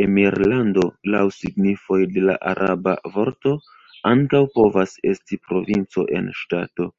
[0.00, 0.84] Emirlando,
[1.14, 3.56] laŭ signifoj de la araba vorto,
[4.14, 6.94] ankaŭ povas esti provinco en ŝtato.